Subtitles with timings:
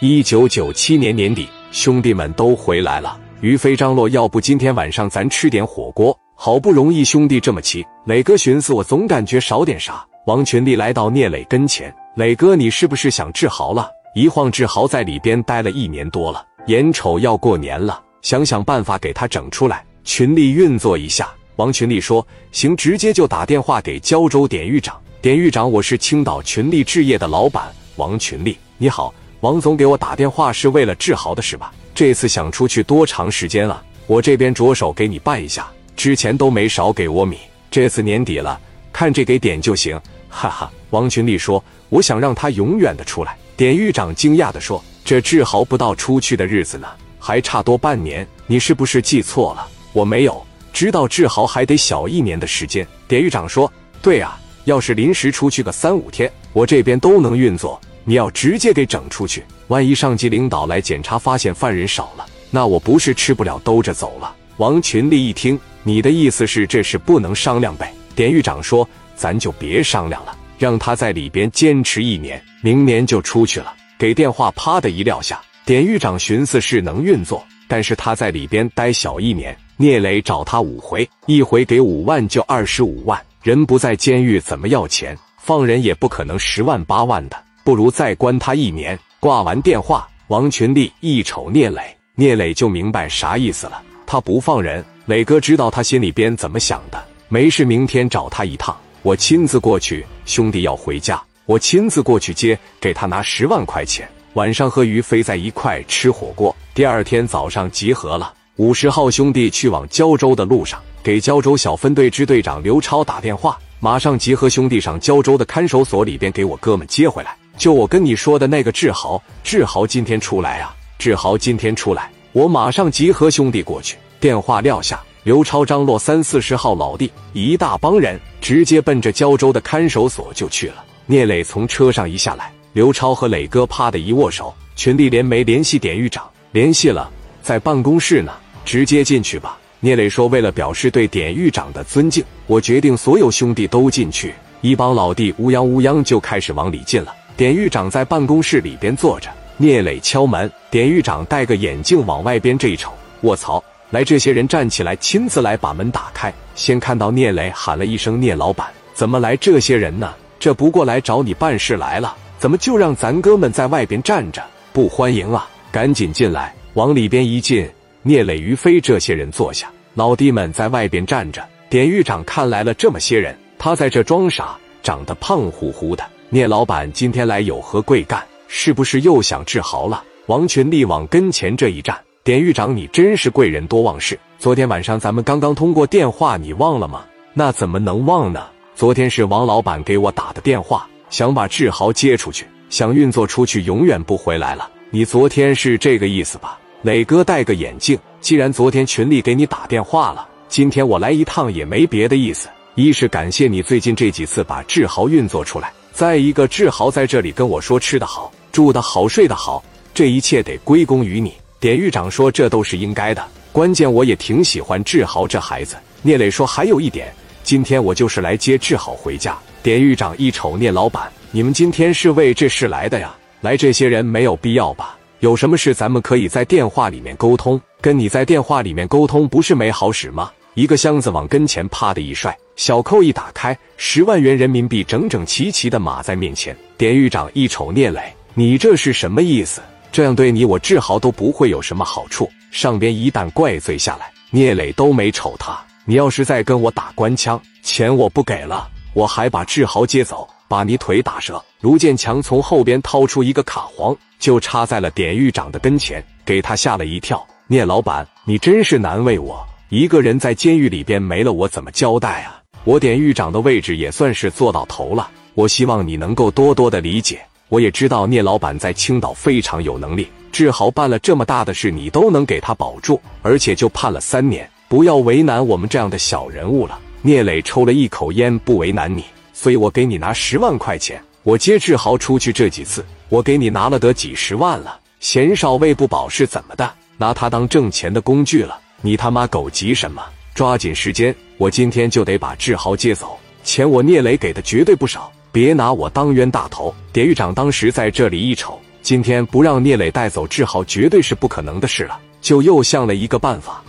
[0.00, 3.18] 一九九七年年底，兄弟们都回来了。
[3.40, 6.14] 于飞、张罗，要不今天晚上咱吃点火锅？
[6.34, 10.06] 好不容易兄弟这么齐，磊哥寻思，我总感觉少点啥。
[10.26, 13.88] 王群力来到聂磊跟前，磊哥，你是不是想志豪了？
[14.14, 19.82] 一晃志豪在里边待了一年多了，眼瞅要过年了，想想办法给他整出来。
[20.04, 21.30] 群力运作一下。
[21.56, 24.94] 王群力说：“行，直接就打电话给胶州典狱长。
[25.22, 31.72] 典狱长，我是青岛群力置业的老板王群力，你好。”王总给我打电话是为了志豪的事吧？
[31.94, 33.82] 这次想出去多长时间了？
[34.06, 37.38] 我这边着手给你办一下，之前都没少给我米，
[37.70, 38.58] 这次年底了，
[38.92, 40.00] 看这给点就行。
[40.28, 49.66] 哈哈，王群力说：“我想让他永远的出来。”典狱长惊讶的说：“这志豪不到出去的日子呢，还差多半年，你是不是记错了？
[49.92, 64.32] 我没有，知道志豪还得小一年的时间。”典狱长说：“对啊，要是临时出去个三五天，我这边都能运作。”你要直接给整出去，万一上级领导来检查发现犯人少了，那我不是吃不了兜着走了。
[64.58, 67.92] 王群力一听，你的意思是这事不能商量呗？
[68.14, 73.74] 典狱长说，咱就别商量了，让他在里边坚持一年，明年就出去了。
[73.98, 85.18] 给电话啪的一撂下，典狱长寻思是能运作，但是他在里边待小一年，聂磊找他五回，一回给五万就二十五万，人不在监狱怎么要钱？
[85.38, 87.45] 放人也不可能十万八万的。
[87.66, 88.96] 不如再关他一年。
[89.18, 91.82] 挂完电话，王群力一瞅聂磊，
[92.14, 93.82] 聂磊就明白啥意思了。
[94.06, 97.04] 他不放人，磊哥知道他心里边怎么想的。
[97.26, 100.06] 没事，明天找他一趟，我亲自过去。
[100.26, 104.08] 兄弟要回家，我亲自过去接，给他拿十万块钱。
[104.34, 106.54] 晚上和于飞在一块吃火锅。
[106.72, 117.36] 第二天早上集合了，五十号兄弟去往胶州的路上，给胶州小分队支队长刘超打电话，马上集合兄弟上胶州的看守所里边，给我哥们接回来。
[117.56, 120.74] 就我跟你说的那个志豪，志豪今天出来啊！
[120.98, 123.96] 志豪今天出来，我马上集合兄弟过去。
[124.20, 130.84] 电话撂下，刘超、张罗三四十号老弟一大帮人直接奔着胶州的看守所就去了。
[131.06, 134.54] 聂磊从车上一下来，刘超和磊哥啪的一握手。
[134.74, 137.10] 群力连没联系典狱长，联系了，
[137.42, 138.32] 在办公室呢，
[138.64, 139.58] 直接进去吧。
[139.80, 147.14] 聂磊说：“为了表示对典狱长的尊敬，我决定所有兄弟都进去。”一帮老弟乌泱乌泱就开始往里进了。
[147.36, 150.50] 典狱长在办公室里边坐着，聂磊敲门。
[150.70, 153.62] 典狱长戴个眼镜往外边这一瞅，卧槽！
[153.90, 156.32] 来这些人站起来，亲自来把门打开。
[156.54, 160.14] 先看到聂磊，喊了一声：“聂老板，怎么来这些人呢？
[160.38, 164.42] 这不过来找你办事来了，怎么就让咱哥们在外边站着？
[164.72, 165.46] 不欢迎啊！
[165.70, 167.68] 赶紧进来！”往里边一进，
[168.02, 171.46] 聂磊、于飞这些人坐下，老弟们在外边站着。
[171.68, 176.02] 典狱长看来了这么些人，他在这装傻，长得胖乎乎的。
[176.28, 178.20] 聂老板今天来有何贵干？
[178.48, 180.02] 是不是又想治豪了？
[180.26, 184.18] 王群力往跟前这一站，典狱长，你真是贵人多忘事。
[184.36, 187.04] 昨天晚上咱们刚刚通过电话，你忘了吗？
[187.32, 188.44] 那怎么能忘呢？
[188.74, 194.68] 昨天是王老板给我打的电话，想把志豪接出去，想运作出去，永远不回来了。
[194.90, 196.58] 你昨天是这个意思吧？
[196.82, 202.48] 磊哥戴个眼镜，既然昨天群力给你打电话了，今天我来一趟也没别的意思。
[202.74, 205.72] 一是感谢你最近这几次把志豪运作出来。
[205.96, 209.64] 再一个，志豪在这里跟我说吃的好、住的好、睡得好，
[209.94, 211.32] 这一切得归功于你。
[211.58, 215.74] 典狱长说这都是应该的，关键我也挺喜欢志豪这孩子。
[216.02, 217.10] 聂磊说还有一点，
[217.42, 219.38] 今天我就是来接志豪回家。
[219.62, 223.16] 典狱长一瞅聂老板，你们今天是为这事来的呀？
[223.40, 224.98] 来这些人没有必要吧？
[225.20, 230.30] 有什么事咱们可以在电话里面沟通，跟你在电话里面沟通不是没好使吗？
[230.52, 236.56] 一个箱子往跟前啪的一摔，小扣一打开，十万元人民币整整齐齐的码在面前。
[236.78, 238.00] 典狱长一瞅聂磊，
[238.32, 239.60] 你这是什么意思？
[239.92, 242.28] 这样对你我志豪都不会有什么好处。
[242.50, 245.58] 上边一旦怪罪下来，聂磊都没瞅他。
[245.84, 251.42] 你要是再跟我打官腔，钱我不给了，我还把志豪接走，把你腿打折。
[251.60, 257.24] 卢建强从后边掏出一个卡簧，就插在了典狱长的跟前，给他吓了一跳。
[257.48, 259.46] 聂老板，你真是难为我。
[259.68, 262.35] 一个人在监狱里边没了，我怎么交代啊？
[262.66, 265.08] 我典狱长的位置也算是做到头了。
[265.34, 267.20] 我希望你能够多多的理解。
[267.48, 274.50] 我也知道聂老板在青岛非常有能力，志豪办了这么大的事，你都能给他保住，而且就判了三年。
[274.66, 276.76] 不要为难我们这样的小人物了。
[277.02, 281.00] 聂磊抽了一口烟，不为难你，所以我给你拿十万块钱。
[281.22, 284.80] 我接志豪出去这几次，我给你拿了得几十万了。
[284.98, 286.68] 嫌少喂不饱是怎么的？
[286.98, 288.58] 拿他当挣钱的工具了？
[288.82, 290.02] 你他妈狗急什么？
[290.34, 291.14] 抓紧时间！
[291.38, 296.74] 我今天就得把志豪接走，钱我聂磊给的绝对不少，别拿我当冤大头。
[296.92, 301.98] 典狱长当时在这里一瞅，今天不让聂磊带走志豪，绝对是不可能的事了。
[302.22, 303.62] 就又想了一个办法。